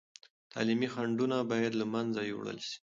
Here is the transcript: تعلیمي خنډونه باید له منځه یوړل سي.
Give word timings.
تعلیمي 0.51 0.87
خنډونه 0.93 1.37
باید 1.51 1.73
له 1.79 1.85
منځه 1.93 2.19
یوړل 2.31 2.57
سي. 2.69 2.77